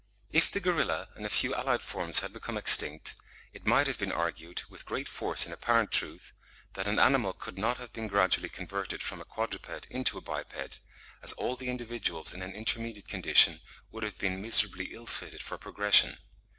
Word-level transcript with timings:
If 0.31 0.49
the 0.49 0.59
gorilla 0.59 1.09
and 1.13 1.27
a 1.27 1.29
few 1.29 1.53
allied 1.53 1.83
forms 1.83 2.21
had 2.21 2.33
become 2.33 2.57
extinct, 2.57 3.13
it 3.53 3.67
might 3.67 3.85
have 3.85 3.99
been 3.99 4.11
argued, 4.11 4.63
with 4.67 4.87
great 4.87 5.07
force 5.07 5.45
and 5.45 5.53
apparent 5.53 5.91
truth, 5.91 6.33
that 6.73 6.87
an 6.87 6.97
animal 6.97 7.33
could 7.33 7.59
not 7.59 7.77
have 7.77 7.93
been 7.93 8.07
gradually 8.07 8.49
converted 8.49 9.03
from 9.03 9.21
a 9.21 9.25
quadruped 9.25 9.85
into 9.91 10.17
a 10.17 10.21
biped, 10.21 10.79
as 11.21 11.33
all 11.33 11.55
the 11.55 11.69
individuals 11.69 12.33
in 12.33 12.41
an 12.41 12.55
intermediate 12.55 13.09
condition 13.09 13.61
would 13.91 14.01
have 14.01 14.17
been 14.17 14.41
miserably 14.41 14.85
ill 14.85 15.05
fitted 15.05 15.43
for 15.43 15.59
progression. 15.59 16.17